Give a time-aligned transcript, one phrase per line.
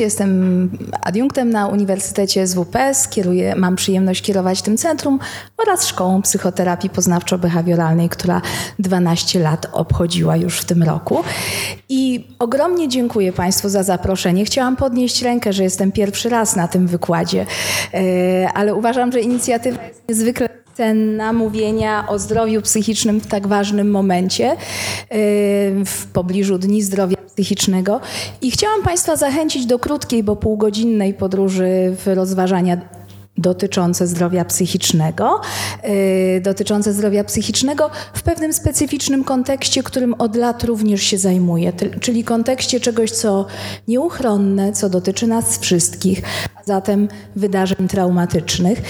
[0.00, 0.70] Jestem
[1.02, 5.18] adiunktem na Uniwersytecie SWPS, kieruję, mam przyjemność kierować tym centrum
[5.56, 8.42] oraz szkołą psychoterapii poznawczo-behawioralnej, która
[8.78, 11.24] 12 lat obchodziła już w tym roku.
[11.88, 14.44] I ogromnie dziękuję Państwu za zaproszenie.
[14.44, 17.46] Chciałam podnieść rękę, że jestem pierwszy raz na tym wykładzie,
[17.94, 23.90] e, ale uważam, że inicjatywa jest niezwykle cenna mówienia o zdrowiu psychicznym w tak ważnym
[23.90, 24.56] momencie e,
[25.84, 28.00] w pobliżu Dni Zdrowia Psychicznego.
[28.42, 32.76] I chciałam Państwa zachęcić do krótkiej, bo półgodzinnej podróży w rozważania
[33.38, 35.40] dotyczące zdrowia psychicznego,
[35.84, 42.24] yy, dotyczące zdrowia psychicznego w pewnym specyficznym kontekście, którym od lat również się zajmuję, czyli
[42.24, 43.46] kontekście czegoś, co
[43.88, 46.22] nieuchronne, co dotyczy nas wszystkich,
[46.54, 48.82] a zatem wydarzeń traumatycznych.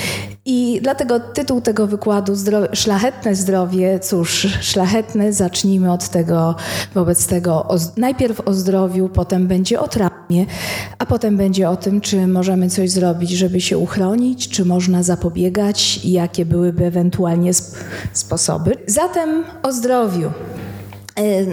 [0.49, 2.33] I dlatego tytuł tego wykładu
[2.73, 6.55] Szlachetne zdrowie, cóż, szlachetne, zacznijmy od tego,
[6.95, 10.47] wobec tego o, najpierw o zdrowiu, potem będzie o traumie,
[10.99, 16.05] a potem będzie o tym, czy możemy coś zrobić, żeby się uchronić, czy można zapobiegać
[16.05, 17.71] jakie byłyby ewentualnie sp
[18.13, 18.77] sposoby.
[18.87, 20.31] Zatem o zdrowiu.
[21.17, 21.47] E,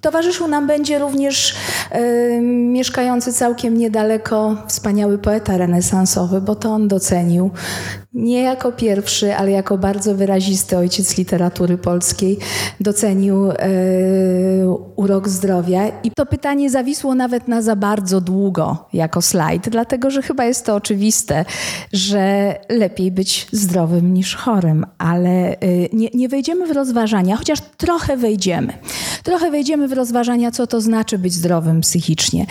[0.00, 1.54] towarzyszył nam będzie również
[1.90, 7.50] e, mieszkający całkiem niedaleko wspaniały poeta renesansowy, bo to on docenił
[8.14, 12.38] nie jako pierwszy, ale jako bardzo wyrazisty ojciec literatury polskiej
[12.80, 13.56] docenił e,
[14.96, 15.88] urok zdrowia.
[16.02, 20.66] I to pytanie zawisło nawet na za bardzo długo jako slajd, dlatego że chyba jest
[20.66, 21.44] to oczywiste,
[21.92, 25.56] że lepiej być zdrowym niż chorym, ale
[25.92, 28.37] nie, nie wejdziemy w rozważania, chociaż trochę wejdziemy.
[29.22, 32.46] Trochę wejdziemy w rozważania, co to znaczy być zdrowym psychicznie.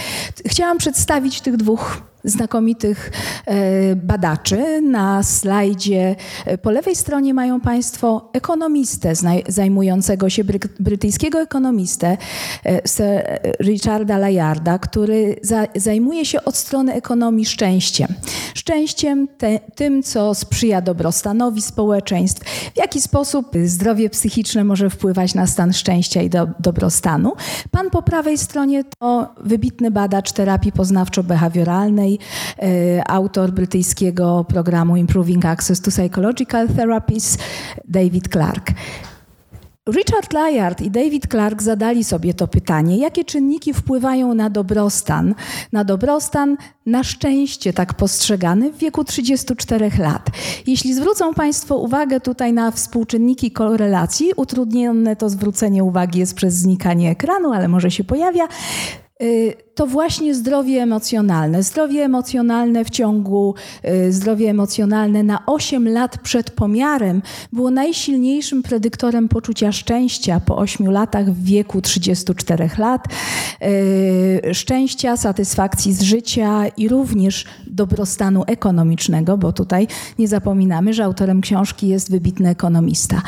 [0.46, 3.12] Chciałam przedstawić tych dwóch znakomitych
[3.46, 4.82] e, badaczy.
[4.82, 6.16] Na slajdzie
[6.46, 9.14] e, po lewej stronie mają Państwo ekonomistę
[9.48, 10.44] zajmującego się,
[10.80, 12.18] brytyjskiego ekonomistę
[12.66, 15.36] e, Sir Richarda Layarda, który
[15.76, 18.08] zajmuje się od strony ekonomii szczęściem.
[18.54, 22.44] Szczęściem te, tym, co sprzyja dobrostanowi społeczeństw,
[22.74, 27.34] w jaki sposób zdrowie psychiczne może wpływać na stan szczęścia i do, dobrostanu.
[27.72, 32.18] Pan po prawej stronie to wybitny badacz terapii poznawczo-behawioralnej,
[32.62, 37.38] E, autor brytyjskiego programu Improving Access to Psychological Therapies,
[37.88, 38.72] David Clark.
[39.88, 45.36] Richard Layard i David Clark zadali sobie to pytanie, jakie czynniki wpływają na dobrostan,
[45.72, 50.30] na dobrostan, na szczęście tak postrzegany w wieku 34 lat.
[50.68, 57.12] Jeśli zwrócą Państwo uwagę tutaj na współczynniki korelacji, utrudnione to zwrócenie uwagi jest przez znikanie
[57.12, 58.48] ekranu, ale może się pojawia,
[59.22, 61.64] y, to właśnie zdrowie emocjonalne.
[61.64, 63.56] Zdrowie emocjonalne w ciągu,
[63.86, 67.22] y, zdrowie emocjonalne na 8 lat przed pomiarem
[67.54, 73.06] było najsilniejszym predyktorem poczucia szczęścia po 8 latach w wieku 34 lat.
[73.64, 79.88] Y, szczęścia, satysfakcji z życia i również dobrostanu ekonomicznego, bo tutaj
[80.20, 83.22] nie zapominamy, że autorem książki jest wybitny ekonomista.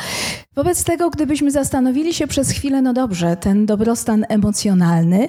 [0.56, 5.28] Wobec tego, gdybyśmy zastanowili się przez chwilę, no dobrze, ten dobrostan emocjonalny,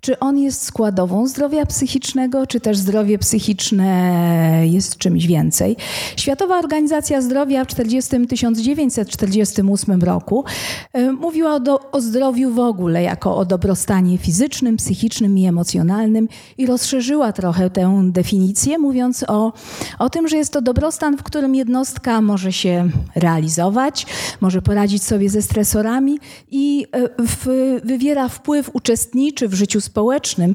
[0.00, 5.76] czy on jest składową zdrowia psychicznego, czy też zdrowie psychiczne jest czymś więcej.
[6.16, 10.44] Światowa Organizacja Zdrowia w 40, 1948 roku
[10.92, 16.28] e, mówiła o, do, o zdrowiu w ogóle, jako o dobrostanie fizycznym, psychicznym i emocjonalnym
[16.58, 19.52] i rozszerzyła trochę tę definicję, mówiąc o,
[19.98, 24.06] o tym, że jest to dobrostan, w którym jednostka może się realizować,
[24.40, 26.18] może poradzić sobie ze stresorami
[26.50, 27.46] i e, w,
[27.84, 30.54] wywiera wpływ, uczestniczy w życiu społecznym,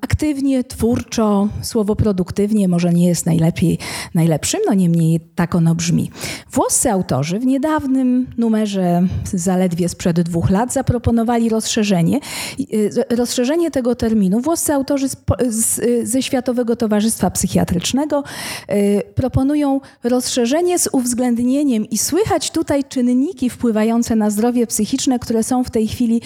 [0.00, 3.78] aktywnie, twórczo, słowo produktywnie może nie jest najlepiej,
[4.14, 6.10] najlepszym, no niemniej tak ono brzmi.
[6.52, 12.20] Włoscy autorzy w niedawnym numerze, zaledwie sprzed dwóch lat, zaproponowali rozszerzenie,
[12.60, 14.40] y, rozszerzenie tego terminu.
[14.40, 15.16] Włoscy autorzy z,
[15.48, 18.24] z, ze Światowego Towarzystwa Psychiatrycznego
[18.70, 25.64] y, proponują rozszerzenie z uwzględnieniem i słychać tutaj czynniki wpływające na zdrowie psychiczne, które są
[25.64, 26.22] w tej chwili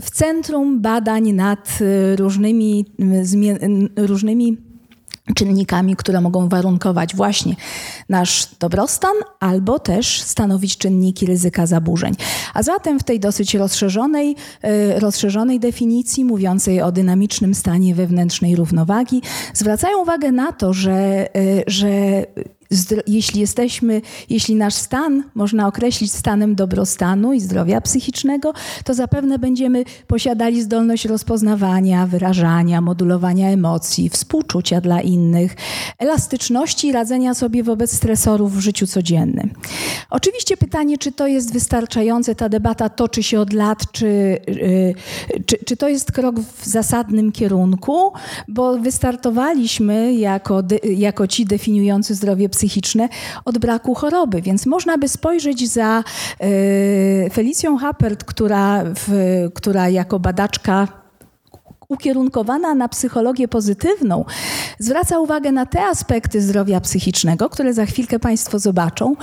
[0.00, 2.84] w centrum badań badań nad y, różnymi,
[3.98, 4.56] y, różnymi
[5.34, 7.56] czynnikami, które mogą warunkować właśnie
[8.08, 12.14] nasz dobrostan albo też stanowić czynniki ryzyka zaburzeń.
[12.54, 19.22] A zatem w tej dosyć rozszerzonej, y, rozszerzonej definicji mówiącej o dynamicznym stanie wewnętrznej równowagi
[19.54, 21.28] zwracają uwagę na to, że,
[21.66, 21.90] że
[23.06, 28.52] jeśli jesteśmy, jeśli nasz stan można określić stanem dobrostanu i zdrowia psychicznego,
[28.84, 35.56] to zapewne będziemy posiadali zdolność rozpoznawania, wyrażania, modulowania emocji, współczucia dla innych,
[35.98, 39.50] elastyczności i radzenia sobie wobec stresorów w życiu codziennym.
[40.10, 44.06] Oczywiście pytanie, czy to jest wystarczające, ta debata toczy się od lat, czy,
[44.48, 44.94] y,
[45.46, 48.12] czy, czy to jest krok w zasadnym kierunku,
[48.48, 50.62] bo wystartowaliśmy jako,
[50.96, 52.61] jako ci definiujący zdrowie psychiczne
[53.44, 56.04] od braku choroby, więc można by spojrzeć za
[56.42, 59.10] y, Felicją Happert, która, w,
[59.54, 61.01] która jako badaczka
[61.92, 64.24] ukierunkowana na psychologię pozytywną,
[64.78, 69.16] zwraca uwagę na te aspekty zdrowia psychicznego, które za chwilkę Państwo zobaczą.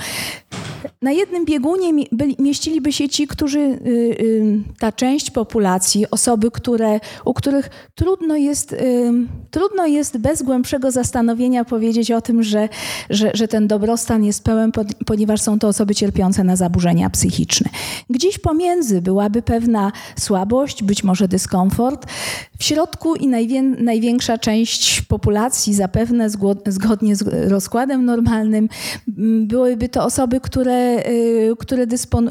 [1.02, 2.06] Na jednym biegunie
[2.38, 8.76] mieściliby się ci, którzy, y, y, ta część populacji, osoby, które, u których trudno jest,
[9.50, 12.68] trudno jest bez głębszego zastanowienia powiedzieć o tym, że,
[13.10, 14.72] że, że ten dobrostan jest pełen,
[15.06, 17.70] ponieważ są to osoby cierpiące na zaburzenia psychiczne.
[18.10, 22.06] Gdzieś pomiędzy byłaby pewna słabość, być może dyskomfort,
[22.60, 26.30] w środku i najwię największa część populacji, zapewne
[26.66, 28.68] zgodnie z rozkładem normalnym,
[29.46, 31.86] byłyby to osoby, które, y, które,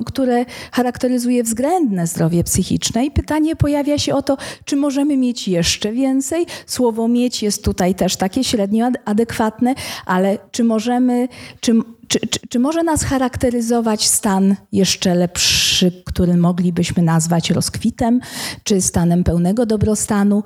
[0.06, 3.06] które charakteryzuje względne zdrowie psychiczne.
[3.06, 6.46] I pytanie pojawia się o to, czy możemy mieć jeszcze więcej.
[6.66, 11.28] Słowo mieć jest tutaj też takie średnio adekwatne, ale czy możemy,
[11.60, 11.74] czy,
[12.10, 18.20] czy, czy, czy, może nas charakteryzować stan jeszcze lepszy, który moglibyśmy nazwać rozkwitem,
[18.64, 20.44] czy stanem pełnego dobrostanu?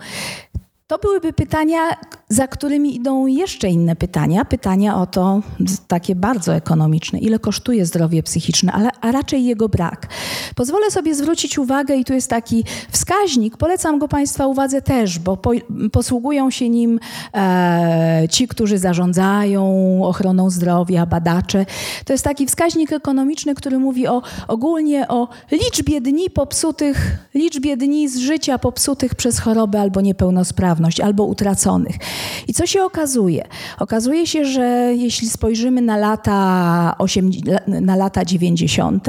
[0.88, 1.80] To byłyby pytania,
[2.30, 4.46] za którymi idą jeszcze inne pytania.
[4.46, 5.42] Pytania o to
[5.88, 7.20] takie bardzo ekonomiczne.
[7.20, 10.08] Ile kosztuje zdrowie psychiczne, ale, a raczej jego brak.
[10.56, 15.38] Pozwolę sobie zwrócić uwagę, i tu jest taki wskaźnik, polecam go Państwa uwadze też, bo
[15.38, 15.52] po,
[15.92, 17.00] posługują się nim
[17.34, 21.66] e, ci, którzy zarządzają ochroną zdrowia, badacze.
[22.06, 28.10] To jest taki wskaźnik ekonomiczny, który mówi o, ogólnie o liczbie dni popsutych, liczbie dni
[28.10, 30.73] z życia popsutych przez chorobę albo niepełnosprawność
[31.04, 31.96] albo utraconych.
[32.48, 33.46] I co się okazuje?
[33.80, 37.32] Okazuje się, że jeśli spojrzymy na lata, 8,
[37.68, 39.08] na lata 90.,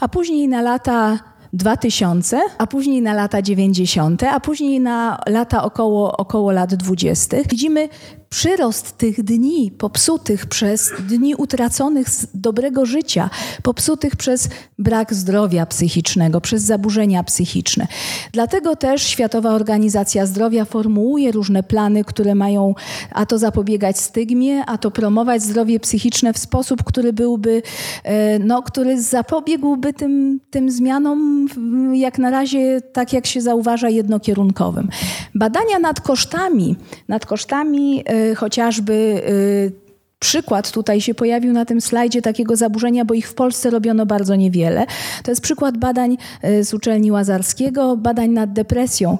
[0.00, 1.18] a później na lata
[1.52, 7.36] 2000, a później na lata 90., a później na lata około, około lat 20.
[7.50, 7.88] Widzimy
[8.32, 13.30] przyrost tych dni popsutych przez dni utraconych z dobrego życia,
[13.62, 14.48] popsutych przez
[14.78, 17.86] brak zdrowia psychicznego, przez zaburzenia psychiczne.
[18.32, 22.74] Dlatego też Światowa Organizacja Zdrowia formułuje różne plany, które mają
[23.10, 27.62] a to zapobiegać stygmie, a to promować zdrowie psychiczne w sposób, który byłby,
[28.04, 31.48] e, no, który zapobiegłby tym, tym zmianom,
[31.92, 34.88] jak na razie, tak jak się zauważa, jednokierunkowym.
[35.34, 36.76] Badania nad kosztami,
[37.08, 38.92] nad kosztami e, chociażby
[39.28, 39.72] y,
[40.18, 44.36] przykład tutaj się pojawił na tym slajdzie takiego zaburzenia, bo ich w Polsce robiono bardzo
[44.36, 44.86] niewiele.
[45.22, 49.18] To jest przykład badań y, z uczelni Łazarskiego, badań nad depresją.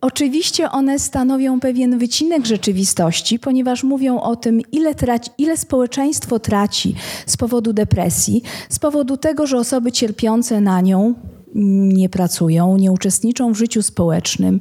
[0.00, 6.94] Oczywiście one stanowią pewien wycinek rzeczywistości, ponieważ mówią o tym, ile, traci, ile społeczeństwo traci
[7.26, 11.14] z powodu depresji, z powodu tego, że osoby cierpiące na nią
[11.54, 14.60] nie pracują, nie uczestniczą w życiu społecznym,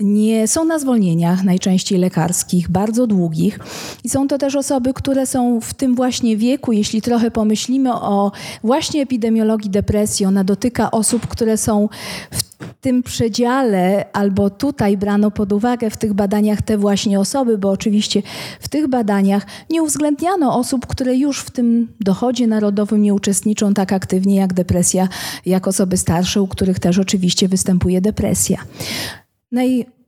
[0.00, 3.58] nie są na zwolnieniach, najczęściej lekarskich, bardzo długich.
[4.04, 8.32] I są to też osoby, które są w tym właśnie wieku, jeśli trochę pomyślimy o
[8.64, 11.88] właśnie epidemiologii depresji, ona dotyka osób, które są
[12.30, 17.70] w tym przedziale, albo tutaj brano pod uwagę w tych badaniach te właśnie osoby, bo
[17.70, 18.22] oczywiście
[18.60, 23.92] w tych badaniach nie uwzględniano osób, które już w tym dochodzie narodowym nie uczestniczą tak
[23.92, 25.08] aktywnie jak depresja,
[25.46, 28.64] jak osoby starsze, u których też oczywiście występuje depresja.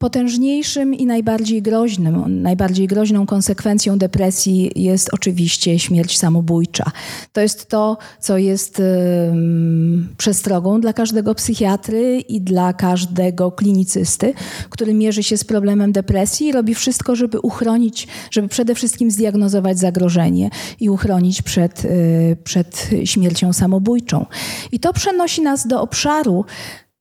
[0.04, 6.84] Najpotężniejszym i najbardziej groźnym, najbardziej groźną konsekwencją depresji jest oczywiście śmierć samobójcza.
[7.32, 14.34] To jest to, co jest um, przestrogą dla każdego psychiatry i dla każdego klinicysty,
[14.70, 19.78] który mierzy się z problemem depresji i robi wszystko, żeby uchronić, żeby przede wszystkim zdiagnozować
[19.78, 20.50] zagrożenie
[20.80, 24.26] i uchronić przed, y, przed śmiercią samobójczą.
[24.72, 26.44] I to przenosi nas do obszaru,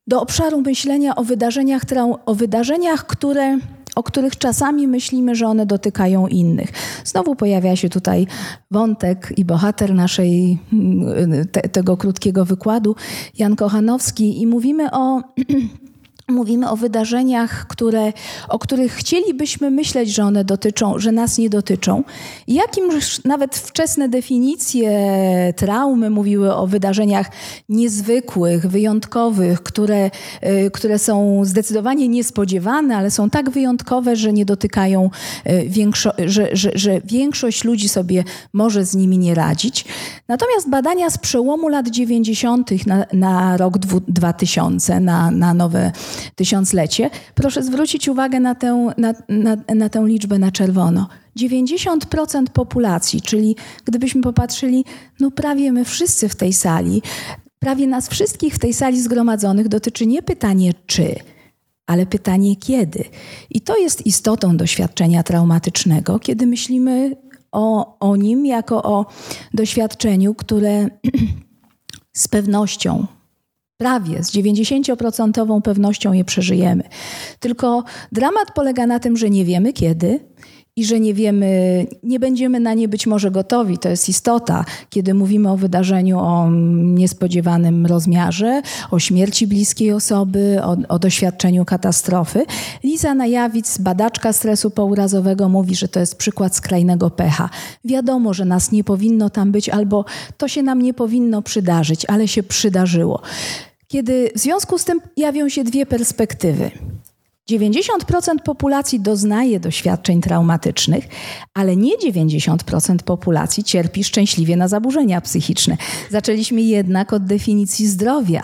[0.08, 1.82] do obszaru myślenia o wydarzeniach,
[2.26, 3.58] o wydarzeniach które,
[3.96, 6.70] o których czasami myślimy, że one dotykają innych.
[7.04, 8.28] Znowu pojawia się tutaj
[8.72, 10.60] wątek i bohater naszej,
[11.52, 12.96] te, tego krótkiego wykładu,
[13.38, 15.22] Jan Kochanowski, i mówimy o
[16.28, 18.14] Mówimy o wydarzeniach, które,
[18.50, 22.04] o których chcielibyśmy myśleć, że one dotyczą, że nas nie dotyczą.
[22.48, 24.90] Jakimś nawet wczesne definicje
[25.56, 27.32] traumy mówiły o wydarzeniach
[27.70, 30.12] niezwykłych, wyjątkowych, które,
[30.66, 35.10] y, które są zdecydowanie niespodziewane, ale są tak wyjątkowe, że nie dotykają
[35.48, 39.86] y, większo że, że, że większość ludzi sobie może z nimi nie radzić.
[40.28, 42.88] Natomiast badania z przełomu lat 90.
[42.88, 45.92] na, na rok 2000, na, na nowe
[46.36, 51.08] tysiąclecie, proszę zwrócić uwagę na tę, na, na, na tę liczbę na czerwono.
[51.40, 53.56] 90% populacji, czyli
[53.86, 54.86] gdybyśmy popatrzyli,
[55.20, 57.02] no prawie my wszyscy w tej sali,
[57.60, 61.16] prawie nas wszystkich w tej sali zgromadzonych dotyczy nie pytanie czy,
[61.88, 63.04] ale pytanie kiedy.
[63.50, 67.16] I to jest istotą doświadczenia traumatycznego, kiedy myślimy
[67.52, 69.06] o, o nim jako o
[69.54, 70.88] doświadczeniu, które
[72.14, 73.08] z pewnością
[73.84, 76.84] prawie z 90% pewnością je przeżyjemy.
[77.40, 80.20] Tylko dramat polega na tym, że nie wiemy kiedy
[80.76, 83.78] i że nie wiemy, nie będziemy na nie być może gotowi.
[83.78, 86.50] To jest istota, kiedy mówimy o wydarzeniu o
[86.84, 88.62] niespodziewanym rozmiarze,
[88.92, 92.46] o śmierci bliskiej osoby, o, o doświadczeniu katastrofy.
[92.84, 97.50] Liza Najawic, badaczka stresu pourazowego, mówi, że to jest przykład skrajnego pecha.
[97.86, 100.06] Wiadomo, że nas nie powinno tam być, albo
[100.38, 103.22] to się nam nie powinno przydarzyć, ale się przydarzyło.
[103.94, 106.72] Kiedy w związku z tym jawią się dwie perspektywy.
[107.52, 107.86] 90%
[108.46, 111.08] populacji doznaje doświadczeń traumatycznych,
[111.54, 115.78] ale nie 90% populacji cierpi szczęśliwie na zaburzenia psychiczne.
[116.10, 118.44] Zaczęliśmy jednak od definicji zdrowia.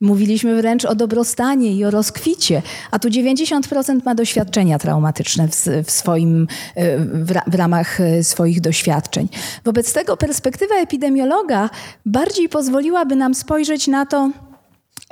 [0.00, 5.90] Mówiliśmy wręcz o dobrostanie i o rozkwicie, a tu 90% ma doświadczenia traumatyczne w, w
[5.90, 9.28] swoim, e, w, w ramach e, swoich doświadczeń.
[9.64, 11.70] Wobec tego perspektywa epidemiologa
[12.06, 14.30] bardziej pozwoliłaby nam spojrzeć na to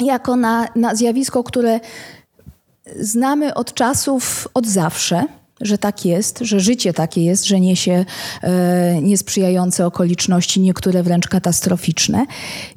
[0.00, 1.80] jako na, na zjawisko, które
[3.00, 5.26] znamy od czasów, od zawsze,
[5.60, 8.04] że tak jest, że życie takie jest, że niesie
[8.42, 12.26] e, niesprzyjające okoliczności, niektóre wręcz katastroficzne.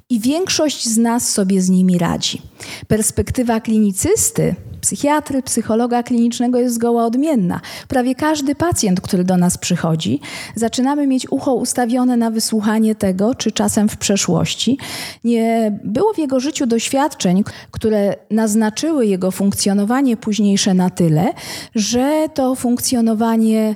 [0.10, 2.42] I większość z nas sobie z nimi radzi.
[2.88, 7.62] Perspektywa klinicysty psychiatry, psychologa klinicznego jest zgoła odmienna.
[7.88, 10.20] Prawie każdy pacjent, który do nas przychodzi,
[10.56, 14.78] zaczynamy mieć ucho ustawione na wysłuchanie tego, czy czasem w przeszłości
[15.24, 21.34] nie było w jego życiu doświadczeń, które naznaczyły jego funkcjonowanie późniejsze na tyle,
[21.76, 23.76] że to funkcjonowanie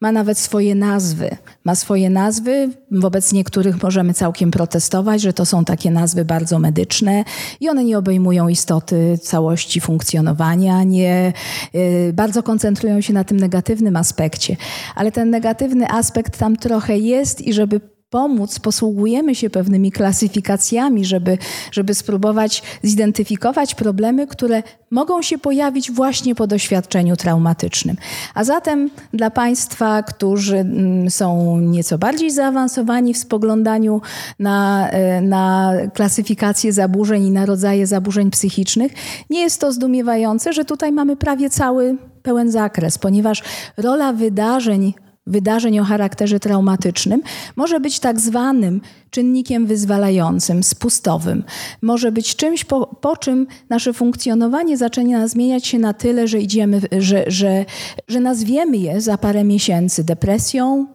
[0.00, 1.36] ma nawet swoje nazwy.
[1.64, 7.24] Ma swoje nazwy, wobec niektórych możemy całkiem protestować, że to są takie nazwy bardzo medyczne
[7.60, 11.32] i one nie obejmują istoty całości funkcjonowania, nie,
[11.72, 14.56] yy, bardzo koncentrują się na tym negatywnym aspekcie.
[14.94, 17.80] Ale ten negatywny aspekt tam trochę jest i żeby
[18.16, 21.38] pomóc, posługujemy się pewnymi klasyfikacjami, żeby,
[21.72, 27.96] żeby spróbować zidentyfikować problemy, które mogą się pojawić właśnie po doświadczeniu traumatycznym.
[28.34, 34.00] A zatem dla Państwa, którzy mm, są nieco bardziej zaawansowani w spoglądaniu
[34.38, 38.92] na, e, na klasyfikację zaburzeń i na rodzaje zaburzeń psychicznych,
[39.30, 43.42] nie jest to zdumiewające, że tutaj mamy prawie cały pełen zakres, ponieważ
[43.76, 44.94] rola wydarzeń
[45.26, 47.22] wydarzeń o charakterze traumatycznym
[47.56, 48.80] może być tak zwanym
[49.10, 51.44] czynnikiem wyzwalającym, spustowym.
[51.82, 56.80] Może być czymś, po, po, czym nasze funkcjonowanie zaczyna zmieniać się na tyle, że idziemy,
[56.98, 57.64] że, że,
[58.08, 60.86] że nazwiemy je za parę miesięcy depresją,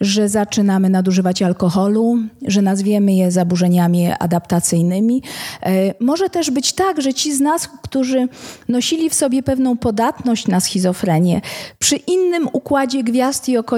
[0.00, 5.22] że zaczynamy nadużywać alkoholu, że nazwiemy je zaburzeniami adaptacyjnymi.
[5.62, 8.28] E, może też być tak, że ci z nas, którzy
[8.68, 11.40] nosili w sobie pewną podatność na schizofrenię,
[11.78, 13.71] przy innym układzie gwiazd i okoliczności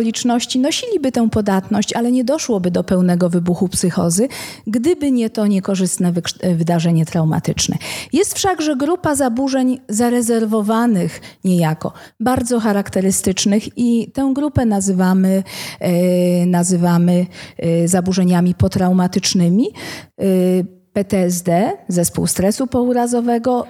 [0.58, 4.28] nosiliby tę podatność, ale nie doszłoby do pełnego wybuchu psychozy,
[4.66, 6.12] gdyby nie to niekorzystne
[6.56, 7.76] wydarzenie traumatyczne.
[8.12, 15.42] Jest wszakże grupa zaburzeń zarezerwowanych niejako, bardzo charakterystycznych i tę grupę nazywamy,
[15.80, 17.26] e, nazywamy
[17.58, 19.68] e, zaburzeniami potraumatycznymi.
[20.20, 20.24] E,
[20.92, 23.66] PTSD, zespół stresu pourazowego,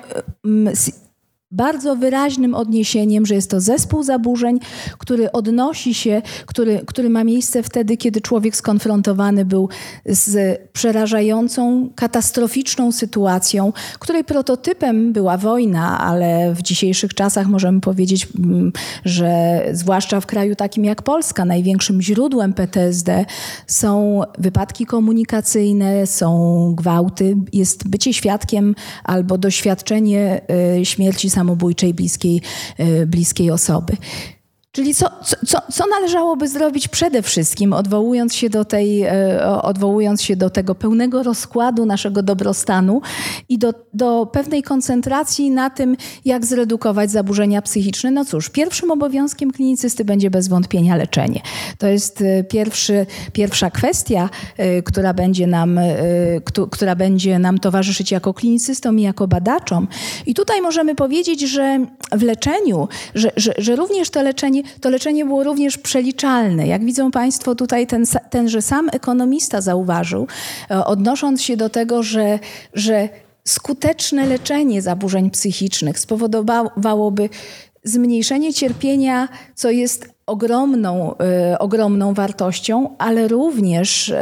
[1.55, 4.59] bardzo wyraźnym odniesieniem, że jest to zespół zaburzeń,
[4.99, 9.69] który odnosi się, który, który ma miejsce wtedy, kiedy człowiek skonfrontowany był
[10.07, 18.73] z przerażającą, katastroficzną sytuacją, której prototypem była wojna, ale w dzisiejszych czasach możemy powiedzieć, mm,
[19.05, 23.25] że zwłaszcza w kraju takim jak Polska, największym źródłem PTSD
[23.67, 30.41] są wypadki komunikacyjne, są gwałty, jest bycie świadkiem albo doświadczenie
[30.81, 32.41] y, śmierci samobójczej samobójczej bliskiej,
[32.79, 33.97] e, bliskiej osoby.
[34.75, 35.07] Czyli co,
[35.47, 40.75] co, co należałoby zrobić przede wszystkim, odwołując się, do tej, e, odwołując się do tego
[40.75, 43.01] pełnego rozkładu naszego dobrostanu
[43.49, 48.11] i do, do pewnej koncentracji na tym, jak zredukować zaburzenia psychiczne?
[48.11, 51.41] No cóż, pierwszym obowiązkiem klinicysty będzie bez wątpienia leczenie.
[51.79, 55.81] To jest e, pierwszy, pierwsza kwestia, e, która będzie, nam,
[56.71, 59.89] która będzie nam towarzyszyć jako klinicystom i jako badaczom.
[60.27, 65.25] I tutaj możemy powiedzieć, że w leczeniu, że, że, że również to leczenie to leczenie
[65.25, 66.67] było również przeliczalne.
[66.67, 70.27] Jak widzą Państwo, tutaj ten, tenże sam ekonomista zauważył,
[70.71, 72.39] e, odnosząc się do tego, że,
[72.75, 73.09] że
[73.45, 77.29] skuteczne leczenie zaburzeń psychicznych spowodowałoby
[77.85, 81.15] zmniejszenie cierpienia, co jest ogromną,
[81.53, 84.15] y, ogromną wartością, ale również y,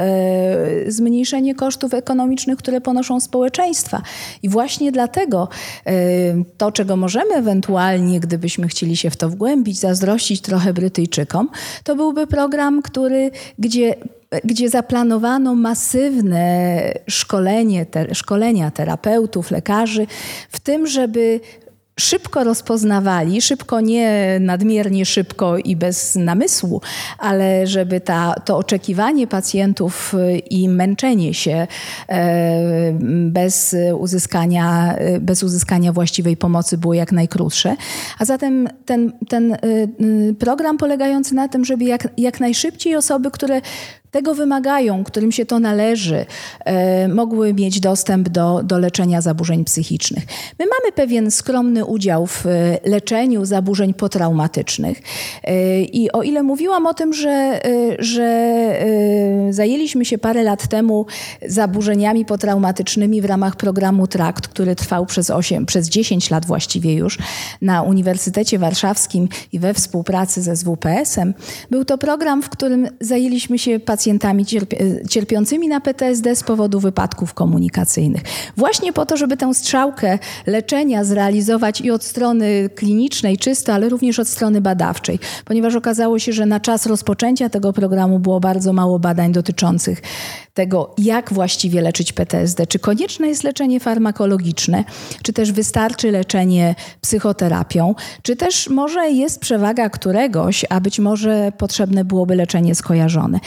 [0.89, 4.03] zmniejszenie kosztów ekonomicznych, które ponoszą społeczeństwa.
[4.43, 5.49] I właśnie dlatego
[5.89, 11.49] y, to, czego możemy ewentualnie, gdybyśmy chcieli się w to wgłębić, zazdrościć trochę Brytyjczykom,
[11.85, 13.95] to byłby program, który, gdzie
[14.45, 16.79] gdzie zaplanowano masywne
[17.09, 20.07] szkolenie, te, szkolenia terapeutów, lekarzy,
[20.49, 21.41] w tym, żeby
[22.01, 26.81] szybko rozpoznawali, szybko nie nadmiernie szybko i bez namysłu,
[27.19, 30.15] ale żeby ta, to oczekiwanie pacjentów
[30.51, 31.67] i męczenie się
[32.09, 32.93] e,
[33.31, 37.77] bez uzyskania, bez uzyskania właściwej pomocy było jak najkrótsze.
[38.19, 39.59] A zatem ten, ten e,
[40.39, 43.61] program polegający na tym, żeby jak, jak najszybciej osoby, które
[44.13, 46.27] tego wymagają, którym się to należy,
[46.65, 50.25] e, mogły mieć dostęp do, do leczenia zaburzeń psychicznych.
[50.59, 55.03] My mamy pewien skromny udział w e, leczeniu zaburzeń potraumatycznych.
[55.45, 57.61] E, I o ile mówiłam o tym, że,
[57.99, 58.53] że
[59.51, 61.07] zajęliśmy się parę lat temu
[61.49, 67.19] zaburzeniami potraumatycznymi w ramach programu TRAKT, który trwał przez 8, przez 10 lat właściwie już
[67.63, 71.35] na Uniwersytecie Warszawskim i we współpracy ze SWPS-em,
[71.71, 74.47] był to program, w którym zajęliśmy się pacjentami pacjentami
[75.09, 78.23] cierpiącymi na PTSD z powodu wypadków komunikacyjnych.
[78.57, 84.19] Właśnie po to, żeby tę strzałkę leczenia zrealizować i od strony klinicznej czysto, ale również
[84.19, 88.99] od strony badawczej, ponieważ okazało się, że na czas rozpoczęcia tego programu było bardzo mało
[88.99, 90.03] badań dotyczących
[90.55, 92.67] tego, jak właściwie leczyć PTSD.
[92.67, 94.85] Czy konieczne jest leczenie farmakologiczne,
[95.23, 102.05] czy też wystarczy leczenie psychoterapią, czy też może jest przewaga któregoś, a być może potrzebne
[102.05, 103.39] byłoby leczenie skojarzone.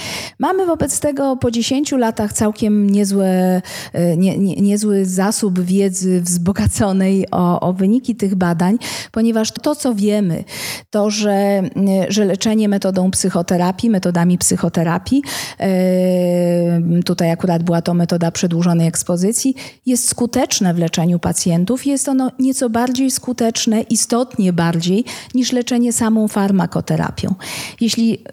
[0.45, 3.61] Mamy wobec tego po 10 latach całkiem niezłe,
[3.93, 8.77] e, nie, nie, niezły zasób wiedzy wzbogaconej o, o wyniki tych badań,
[9.11, 10.43] ponieważ to, co wiemy,
[10.89, 11.63] to, że,
[12.09, 15.23] że leczenie metodą psychoterapii, metodami psychoterapii,
[15.59, 21.85] yy, tutaj akurat była to metoda przedłużonej ekspozycji, jest skuteczne w leczeniu pacjentów.
[21.85, 27.35] Jest ono nieco bardziej skuteczne, istotnie bardziej niż leczenie samą farmakoterapią.
[27.81, 28.23] Jeśli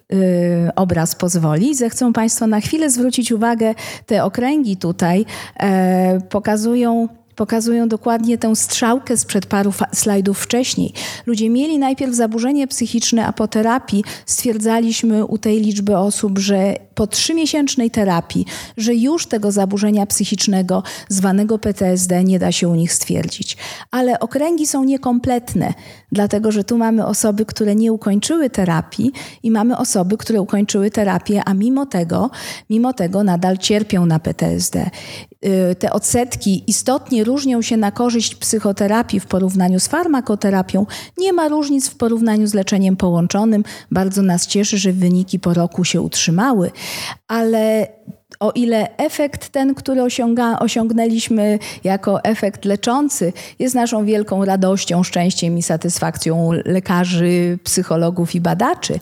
[0.77, 3.75] obraz pozwoli, zechcą Państwo na chwilę zwrócić uwagę,
[4.07, 5.25] te okręgi tutaj
[5.61, 10.93] e, pokazują pokazują dokładnie tę strzałkę sprzed paru slajdów wcześniej.
[11.27, 17.07] Ludzie mieli najpierw zaburzenie psychiczne, a po terapii stwierdzaliśmy u tej liczby osób, że po
[17.07, 23.57] trzymiesięcznej terapii, że już tego zaburzenia psychicznego zwanego PTSD nie da się u nich stwierdzić.
[23.91, 25.75] Ale okręgi są niekompletne,
[26.13, 31.43] dlatego że tu mamy osoby, które nie ukończyły terapii i mamy osoby, które ukończyły terapię,
[31.45, 32.31] a mimo tego,
[32.71, 34.91] mimo tego nadal cierpią na PTSD.
[35.47, 40.87] Y, te odsetki istotnie różnią się na korzyść psychoterapii w porównaniu z farmakoterapią.
[41.19, 43.65] Nie ma różnic w porównaniu z leczeniem połączonym.
[43.91, 46.71] Bardzo nas cieszy, że wyniki po roku się utrzymały,
[47.29, 47.89] ale
[48.41, 55.59] o ile efekt ten, który osiąga, osiągnęliśmy jako efekt leczący, jest naszą wielką radością, szczęściem
[55.59, 59.01] i satysfakcją lekarzy, psychologów i badaczy,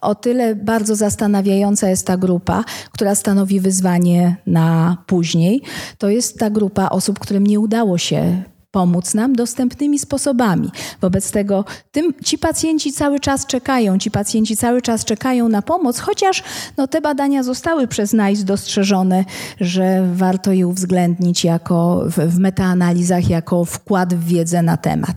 [0.00, 5.62] o tyle bardzo zastanawiająca jest ta grupa, która stanowi wyzwanie na później.
[5.98, 10.70] To jest ta grupa osób, którym nie udało się pomóc nam dostępnymi sposobami.
[11.00, 15.98] Wobec tego tym, ci pacjenci cały czas czekają, ci pacjenci cały czas czekają na pomoc,
[15.98, 16.42] chociaż
[16.76, 19.24] no, te badania zostały przez NICE dostrzeżone,
[19.60, 25.16] że warto je uwzględnić jako w, w metaanalizach jako wkład w wiedzę na temat.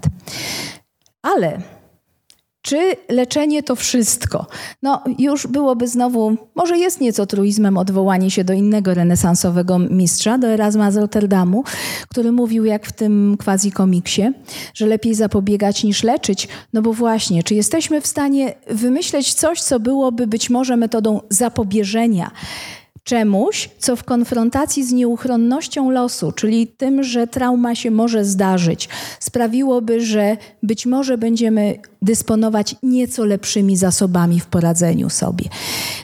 [1.22, 1.75] Ale
[2.65, 4.45] czy leczenie to wszystko?
[4.82, 10.47] No, już byłoby znowu, może jest nieco truizmem odwołanie się do innego renesansowego mistrza, do
[10.47, 11.63] Erasma z Rotterdamu,
[12.10, 14.32] który mówił, jak w tym quasi-komiksie,
[14.73, 16.47] że lepiej zapobiegać niż leczyć.
[16.73, 22.32] No bo właśnie, czy jesteśmy w stanie wymyśleć coś, co byłoby być może metodą zapobieżenia?
[23.06, 28.89] Czemuś, co w konfrontacji z nieuchronnością losu, czyli tym, że trauma się może zdarzyć,
[29.20, 35.46] sprawiłoby, że być może będziemy dysponować nieco lepszymi zasobami w poradzeniu sobie.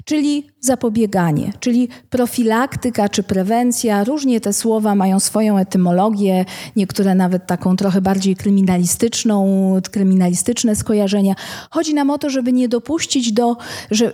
[0.06, 4.04] Czyli zapobieganie, czyli profilaktyka czy prewencja.
[4.04, 6.46] Różnie te słowa mają swoją etymologię,
[6.76, 9.46] niektóre nawet taką trochę bardziej kryminalistyczną,
[9.92, 11.36] kryminalistyczne skojarzenia.
[11.70, 13.58] Chodzi nam o to, żeby nie dopuścić do,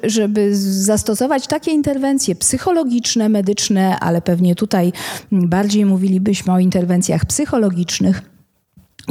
[0.03, 4.93] żeby zastosować takie interwencje psychologiczne, medyczne, ale pewnie tutaj
[5.31, 8.37] bardziej mówilibyśmy o interwencjach psychologicznych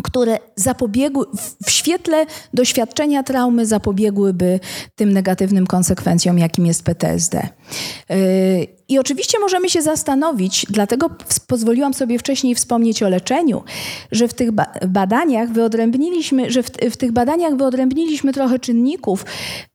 [0.03, 1.25] które zapobiegły,
[1.67, 4.61] w świetle doświadczenia traumy zapobiegłyby
[4.95, 7.49] tym negatywnym konsekwencjom, jakim jest PTSD.
[8.09, 8.17] Yy,
[8.89, 11.11] I oczywiście możemy się zastanowić, dlatego
[11.47, 13.63] pozwoliłam sobie wcześniej wspomnieć o leczeniu,
[14.13, 14.51] że w tych
[14.89, 19.25] badaniach wyodrębniliśmy, że w, w tych badaniach wyodrębniliśmy trochę czynników,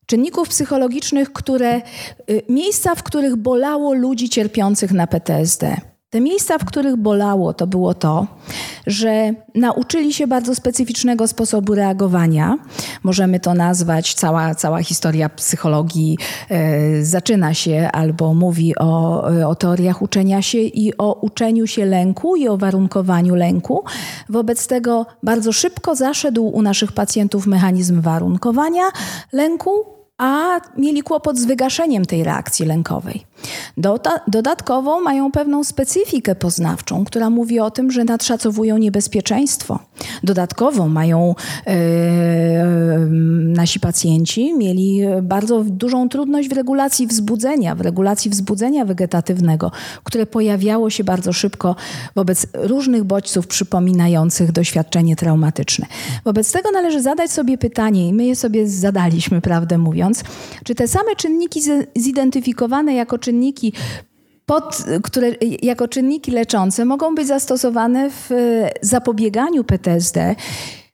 [0.06, 1.82] czynników psychologicznych, które,
[2.28, 5.91] yy, miejsca, w których bolało ludzi cierpiących na PTSD.
[6.12, 8.28] Te miejsca, w których bolało, to było to,
[8.88, 12.58] że nauczyli się bardzo specyficznego sposobu reagowania.
[13.04, 16.18] Możemy to nazwać, cała, cała historia psychologii
[16.50, 22.36] e, zaczyna się albo mówi o, o teoriach uczenia się i o uczeniu się lęku
[22.36, 23.84] i o warunkowaniu lęku.
[24.30, 28.84] Wobec tego bardzo szybko zaszedł u naszych pacjentów mechanizm warunkowania
[29.32, 33.26] lęku, a mieli kłopot z wygaszeniem tej reakcji lękowej.
[34.28, 39.80] Dodatkowo mają pewną specyfikę poznawczą, która mówi o tym, że nadszacowują niebezpieczeństwo.
[40.24, 41.36] Dodatkowo mają
[41.68, 41.74] yy,
[43.56, 49.72] nasi pacjenci mieli bardzo dużą trudność w regulacji wzbudzenia, w regulacji wzbudzenia wegetatywnego,
[50.04, 51.76] które pojawiało się bardzo szybko
[52.16, 55.86] wobec różnych bodźców przypominających doświadczenie traumatyczne.
[56.26, 60.11] Wobec tego należy zadać sobie pytanie, i my je sobie zadaliśmy, prawdę mówiąc,
[60.64, 61.62] czy te same czynniki
[61.96, 63.74] zidentyfikowane jako czynniki czynniki
[64.46, 70.36] pod, które jako czynniki leczące mogą być zastosowane w e, zapobieganiu PTSD.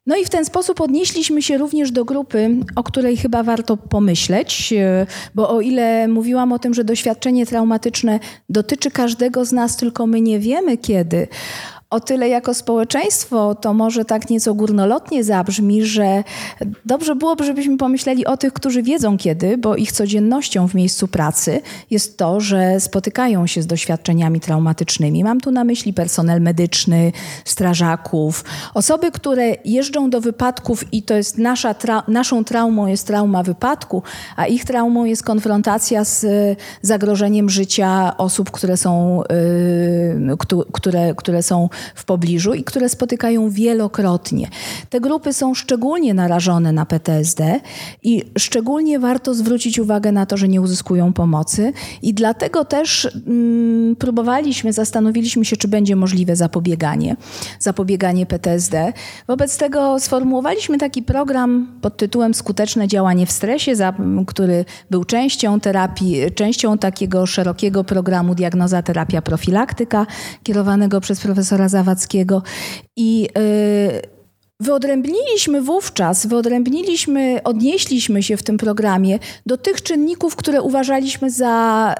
[0.06, 4.74] No i w ten sposób odnieśliśmy się również do grupy, o której chyba warto pomyśleć,
[4.74, 10.08] e, bo o ile mówiłam o tym, że doświadczenie traumatyczne dotyczy każdego z nas, tylko
[10.08, 11.28] my nie wiemy kiedy,
[11.90, 16.24] o tyle jako społeczeństwo to może tak nieco górnolotnie zabrzmi, że
[16.86, 21.62] dobrze byłoby, żebyśmy pomyśleli o tych, którzy wiedzą kiedy, bo ich codziennością w miejscu pracy
[21.92, 25.24] jest to, że spotykają się z doświadczeniami traumatycznymi.
[25.24, 27.12] Mam tu na myśli personel medyczny,
[27.46, 33.44] strażaków, osoby, które jeżdżą do wypadków i to jest nasza tra naszą traumą jest trauma
[33.44, 34.04] wypadku,
[34.36, 36.26] a ich traumą jest konfrontacja z
[36.82, 39.24] zagrożeniem życia osób, które są,
[40.28, 40.38] yy,
[40.72, 44.50] które, które są w pobliżu i które spotykają wielokrotnie.
[44.90, 47.60] Te grupy są szczególnie narażone na PTSD
[48.04, 53.96] i szczególnie warto zwrócić uwagę na to, że nie uzyskują pomocy i dlatego też mm,
[53.96, 57.16] próbowaliśmy, zastanowiliśmy się, czy będzie możliwe zapobieganie,
[57.60, 58.94] zapobieganie PTSD.
[59.28, 63.94] Wobec tego sformułowaliśmy taki program pod tytułem Skuteczne działanie w stresie, za,
[64.28, 70.06] który był częścią terapii, częścią takiego szerokiego programu diagnoza, terapia, profilaktyka,
[70.44, 72.44] kierowanego przez profesora Zawadzkiego.
[72.96, 74.17] I yy,
[74.62, 81.96] Wyodrębniliśmy wówczas, wyodrębniliśmy, odnieśliśmy się w tym programie do tych czynników, które uważaliśmy za,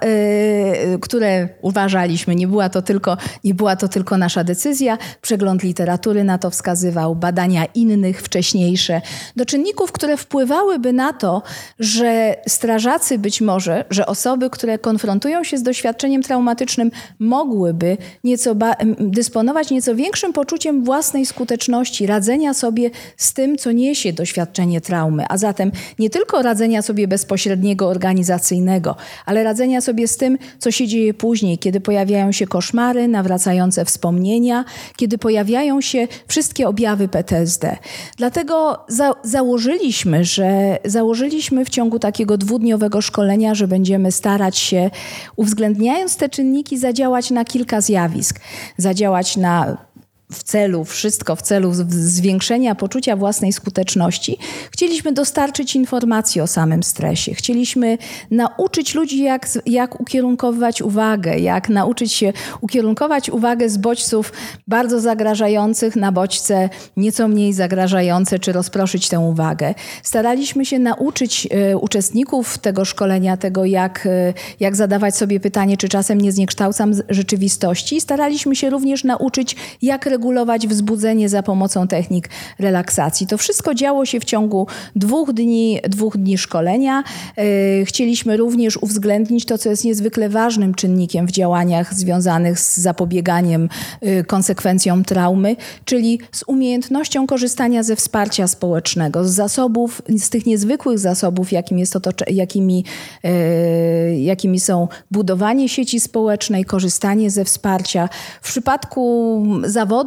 [0.92, 6.24] yy, które uważaliśmy, nie była, to tylko, nie była to tylko nasza decyzja, przegląd literatury
[6.24, 9.02] na to wskazywał, badania innych, wcześniejsze,
[9.36, 11.42] do czynników, które wpływałyby na to,
[11.80, 18.56] że strażacy być może, że osoby, które konfrontują się z doświadczeniem traumatycznym, mogłyby nieco
[19.00, 25.26] dysponować nieco większym poczuciem własnej skuteczności, radzenia radzenia sobie z tym, co niesie doświadczenie traumy,
[25.30, 30.88] a zatem nie tylko radzenia sobie bezpośredniego, organizacyjnego, ale radzenia sobie z tym, co się
[30.88, 37.78] dzieje później, kiedy pojawiają się koszmary, nawracające wspomnienia, kiedy pojawiają się wszystkie objawy PTSD.
[38.18, 44.90] Dlatego za założyliśmy, że założyliśmy w ciągu takiego dwudniowego szkolenia, że będziemy starać się,
[45.36, 48.40] uwzględniając te czynniki, zadziałać na kilka zjawisk.
[48.78, 49.87] Zadziałać na
[50.32, 54.38] w celu, wszystko w celu zwiększenia poczucia własnej skuteczności,
[54.72, 57.34] chcieliśmy dostarczyć informacji o samym stresie.
[57.34, 57.98] Chcieliśmy
[58.32, 64.34] nauczyć ludzi, jak, jak ukierunkowywać uwagę, jak nauczyć się ukierunkować uwagę z bodźców
[64.68, 69.74] bardzo zagrażających na bodźce nieco mniej zagrażające, czy rozproszyć tę uwagę.
[70.04, 75.90] Staraliśmy się nauczyć y, uczestników tego szkolenia tego, jak, y, jak zadawać sobie pytanie, czy
[75.90, 78.02] czasem nie zniekształcam rzeczywistości.
[78.02, 83.28] Staraliśmy się również nauczyć, jak regulować wzbudzenie za pomocą technik relaksacji.
[83.28, 87.04] To wszystko działo się w ciągu dwóch dni, dwóch dni szkolenia.
[87.38, 93.70] E, chcieliśmy również uwzględnić to, co jest niezwykle ważnym czynnikiem w działaniach związanych z zapobieganiem
[94.02, 101.00] e, konsekwencjom traumy, czyli z umiejętnością korzystania ze wsparcia społecznego, z zasobów, z tych niezwykłych
[101.00, 102.86] zasobów, jakim jest to, jakimi,
[103.24, 108.10] e, jakimi są budowanie sieci społecznej, korzystanie ze wsparcia.
[108.42, 109.44] W przypadku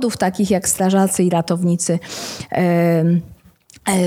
[0.00, 1.98] zawodów takich jak strażacy i ratownicy,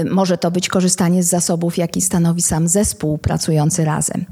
[0.09, 4.25] może to być korzystanie z zasobów, jaki stanowi sam zespół pracujący razem.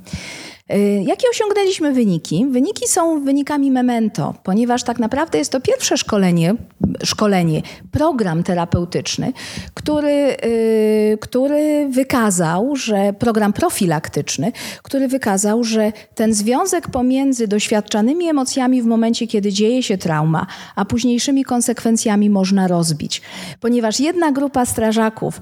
[0.75, 2.45] Y, jakie osiągnęliśmy wyniki?
[2.49, 6.55] Wyniki są wynikami memento, ponieważ tak naprawdę jest to pierwsze szkolenie,
[7.03, 9.33] szkolenie program terapeutyczny,
[9.73, 14.51] który, y, który wykazał, że program profilaktyczny,
[14.83, 20.85] który wykazał, że ten związek pomiędzy doświadczanymi emocjami w momencie, kiedy dzieje się trauma, a
[20.85, 23.21] późniejszymi konsekwencjami można rozbić.
[23.59, 25.41] Ponieważ jedna grupa strażaków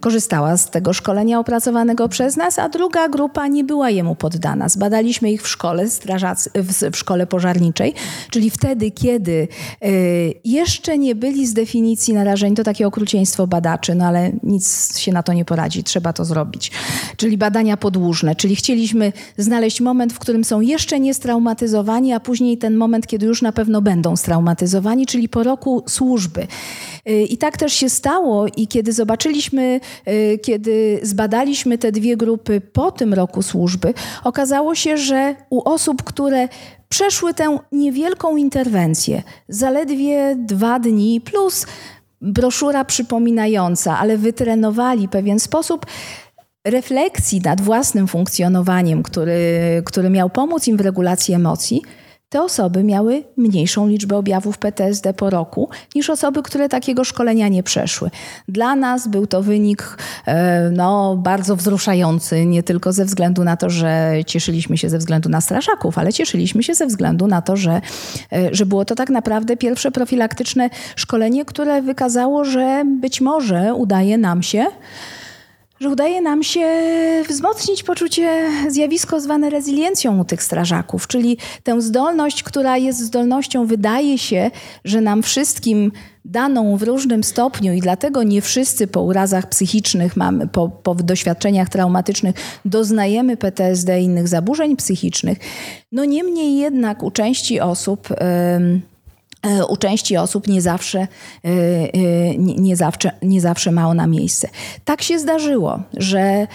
[0.00, 4.68] korzystała z tego szkolenia opracowanego przez nas, a druga grupa nie była jemu poddana.
[4.68, 7.94] Zbadaliśmy ich w szkole, strażacy, w, w szkole pożarniczej,
[8.30, 9.48] czyli wtedy, kiedy
[9.84, 15.12] y, jeszcze nie byli z definicji narażeni, to takie okrucieństwo badaczy, no ale nic się
[15.12, 16.72] na to nie poradzi, trzeba to zrobić.
[17.16, 22.58] Czyli badania podłużne, czyli chcieliśmy znaleźć moment, w którym są jeszcze nie straumatyzowani, a później
[22.58, 26.46] ten moment, kiedy już na pewno będą straumatyzowani, czyli po roku służby.
[27.08, 28.46] Y, I tak też się stało.
[28.56, 34.96] I kiedy zobaczyliśmy, y, kiedy zbadaliśmy te dwie grupy po tym roku służby, okazało się,
[34.96, 36.48] że u osób, które
[36.88, 41.66] przeszły tę niewielką interwencję, zaledwie dwa dni plus
[42.20, 45.86] broszura przypominająca, ale wytrenowali pewien sposób,
[46.64, 49.38] refleksji nad własnym funkcjonowaniem, który,
[49.84, 51.82] który miał pomóc im w regulacji emocji,
[52.28, 57.62] te osoby miały mniejszą liczbę objawów PTSD po roku niż osoby, które takiego szkolenia nie
[57.62, 58.10] przeszły.
[58.48, 63.70] Dla nas był to wynik e, no, bardzo wzruszający, nie tylko ze względu na to,
[63.70, 67.80] że cieszyliśmy się ze względu na strażaków, ale cieszyliśmy się ze względu na to, że,
[68.32, 74.18] e, że było to tak naprawdę pierwsze profilaktyczne szkolenie, które wykazało, że być może udaje
[74.18, 74.66] nam się
[75.80, 76.68] że udaje nam się
[77.28, 84.18] wzmocnić poczucie, zjawisko zwane rezyliencją u tych strażaków, czyli tę zdolność, która jest zdolnością, wydaje
[84.18, 84.50] się,
[84.84, 85.92] że nam wszystkim
[86.24, 91.68] daną w różnym stopniu i dlatego nie wszyscy po urazach psychicznych, mamy, po, po doświadczeniach
[91.68, 95.38] traumatycznych doznajemy PTSD i innych zaburzeń psychicznych.
[95.92, 98.10] No niemniej jednak u części osób...
[98.10, 98.95] Yy,
[99.68, 101.08] u części osób nie zawsze, e,
[101.44, 103.72] e, nie, zawsze, nie zawsze
[104.06, 104.48] miejsce.
[104.84, 106.46] Tak się zdarzyło, że,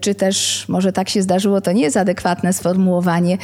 [0.00, 3.38] czy też może tak się zdarzyło, to nie jest adekwatne sformułowanie.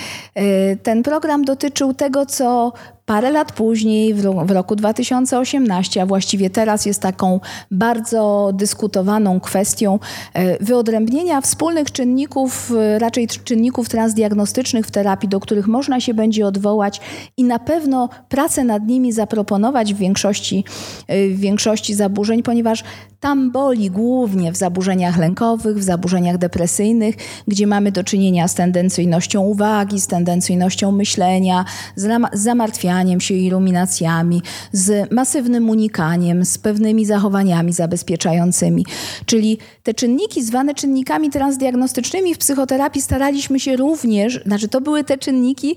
[0.82, 2.72] Ten program dotyczył tego, co
[3.06, 9.98] Parę lat później, w roku 2018, a właściwie teraz jest taką bardzo dyskutowaną kwestią
[10.34, 16.46] e, wyodrębnienia wspólnych czynników, e, raczej czynników transdiagnostycznych w terapii, do których można się będzie
[16.46, 17.00] odwołać
[17.36, 20.64] i na pewno pracę nad nimi zaproponować w większości,
[21.08, 22.84] e, w większości zaburzeń, ponieważ
[23.20, 27.14] tam boli głównie w zaburzeniach lękowych, w zaburzeniach depresyjnych,
[27.48, 31.64] gdzie mamy do czynienia z tendencyjnością uwagi, z tendencyjnością myślenia,
[31.96, 38.86] z zamartwianiem się iluminacjami, z masywnym unikaniem, z pewnymi zachowaniami zabezpieczającymi.
[39.26, 45.18] Czyli te czynniki zwane czynnikami transdiagnostycznymi w psychoterapii staraliśmy się również, znaczy to były te
[45.18, 45.76] czynniki,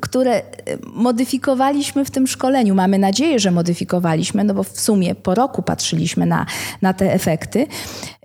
[0.00, 0.42] które
[0.86, 2.74] modyfikowaliśmy w tym szkoleniu.
[2.74, 6.46] Mamy nadzieję, że modyfikowaliśmy, no bo w sumie po roku patrzyliśmy na
[6.82, 7.66] na te efekty.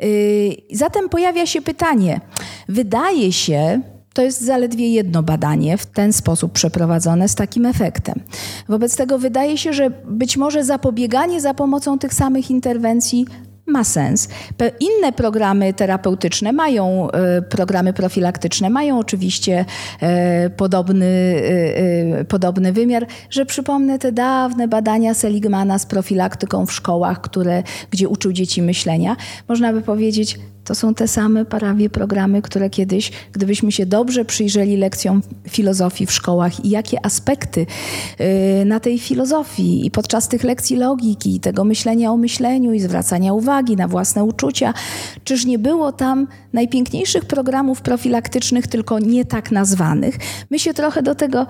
[0.03, 2.21] Y, zatem pojawia się pytanie.
[2.69, 3.81] Wydaje się,
[4.17, 8.19] to jest zaledwie jedno badanie w ten sposób przeprowadzone z takim efektem.
[8.69, 13.25] Wobec tego wydaje się, że być może zapobieganie za pomocą tych samych interwencji
[13.67, 14.27] ma sens.
[14.79, 19.65] Inne programy terapeutyczne mają, e, programy profilaktyczne mają oczywiście
[20.01, 27.21] e, podobny, e, podobny wymiar, że przypomnę te dawne badania Seligmana z profilaktyką w szkołach,
[27.21, 29.15] które, gdzie uczył dzieci myślenia.
[29.47, 34.77] Można by powiedzieć, to są te same prawie programy, które kiedyś, gdybyśmy się dobrze przyjrzeli
[34.77, 37.65] lekcjom filozofii w szkołach i jakie aspekty
[38.61, 43.33] y, na tej filozofii i podczas tych lekcji logiki, tego myślenia o myśleniu i zwracania
[43.33, 44.73] uwagi na własne uczucia,
[45.23, 50.17] czyż nie było tam najpiękniejszych programów profilaktycznych, tylko nie tak nazwanych?
[50.49, 51.47] My się trochę do tego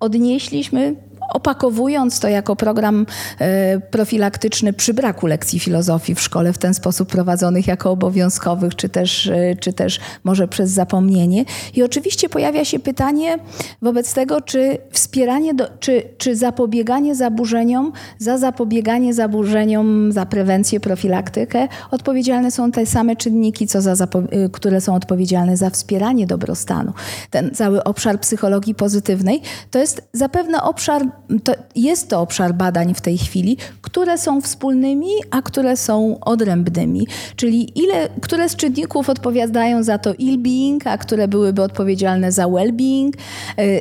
[0.00, 0.96] odnieśliśmy
[1.30, 3.06] opakowując to jako program
[3.38, 8.88] e, profilaktyczny przy braku lekcji filozofii w szkole, w ten sposób prowadzonych jako obowiązkowe czy
[8.88, 11.44] też, czy też może przez zapomnienie.
[11.74, 13.38] I oczywiście pojawia się pytanie
[13.82, 21.68] wobec tego, czy wspieranie, do, czy, czy zapobieganie zaburzeniom, za zapobieganie zaburzeniom, za prewencję, profilaktykę
[21.90, 24.08] odpowiedzialne są te same czynniki, co za
[24.52, 26.92] które są odpowiedzialne za wspieranie dobrostanu.
[27.30, 31.02] Ten cały obszar psychologii pozytywnej to jest zapewne obszar,
[31.44, 37.06] to jest to obszar badań w tej chwili, które są wspólnymi, a które są odrębnymi.
[37.36, 43.12] Czyli ile, które z czynników odpowiadają za to ill-being, a które byłyby odpowiedzialne za well-being.
[43.58, 43.80] E,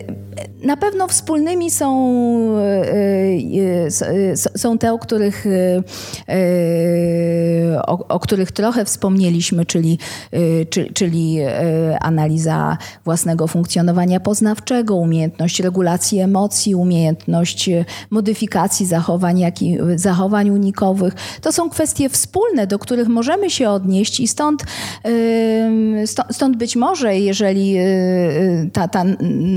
[0.63, 2.17] na pewno wspólnymi są,
[2.57, 2.93] e,
[3.85, 5.45] e, są te, o których,
[7.87, 9.99] o, o których trochę wspomnieliśmy, czyli,
[10.93, 11.37] czyli
[12.01, 17.69] analiza własnego funkcjonowania poznawczego, umiejętność regulacji emocji, umiejętność
[18.09, 21.13] modyfikacji zachowań, jak i zachowań unikowych.
[21.41, 24.58] To są kwestie wspólne, do których możemy się odnieść i stąd,
[26.31, 29.03] stąd być może, jeżeli y, y, ta, ta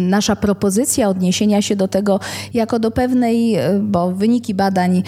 [0.09, 2.21] nasza propozycja odniesienia się do tego
[2.55, 5.03] jako do pewnej, y, bo wyniki badań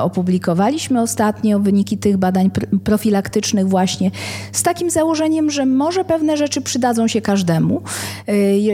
[0.00, 2.50] opublikowaliśmy ostatnio, wyniki tych badań
[2.84, 4.10] profilaktycznych właśnie,
[4.52, 7.82] z takim założeniem, że może pewne rzeczy przydadzą się każdemu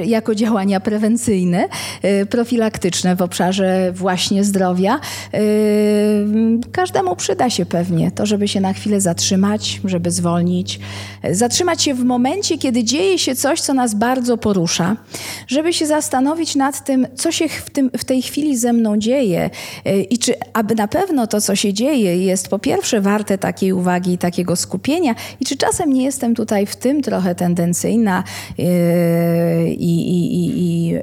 [0.05, 1.69] jako działania prewencyjne,
[2.31, 5.01] profilaktyczne w obszarze właśnie zdrowia.
[6.73, 10.50] Każdemu przyda się pewnie to, żeby się na chwilę zatrzymać, żeby zwolnić,
[11.31, 14.97] zatrzymać się w momencie, kiedy dzieje się coś, co nas bardzo porusza,
[15.47, 19.51] żeby się zastanowić nad tym, co się w, tym, w tej chwili ze mną dzieje
[19.85, 23.73] e, i czy aby na pewno to, co się dzieje, jest po pierwsze warte takiej
[23.73, 28.25] uwagi i takiego skupienia i czy czasem nie jestem tutaj w tym trochę tendencyjna
[28.59, 28.63] e,
[29.69, 31.01] i, i, i, i e,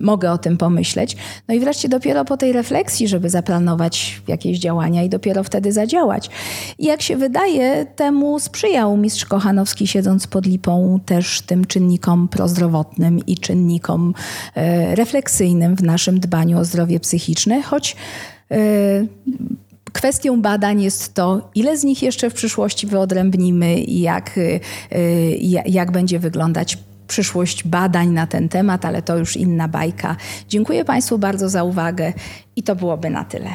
[0.00, 1.16] mogę o tym pomyśleć.
[1.48, 6.30] No i wreszcie dopiero po tej refleksji, żeby zaplanować jakieś działania i dopiero wtedy zadziałać.
[6.78, 8.40] I jak się wydaje, temu
[8.96, 14.14] mistrz Kochanowski siedząc pod lipą też tym czynnikom prozdrowotnym i czynnikom
[14.54, 17.96] e, refleksyjnym w naszym dbaniu o zdrowie psychiczne, choć
[18.50, 18.56] e,
[19.92, 24.38] Kwestią badań jest to, ile z nich jeszcze w przyszłości wyodrębnimy i jak,
[24.92, 30.16] e, jak będzie wyglądać przyszłość badań na ten temat, ale to już inna bajka.
[30.48, 32.12] Dziękuję Państwu bardzo za uwagę
[32.56, 33.50] i to byłoby na tyle.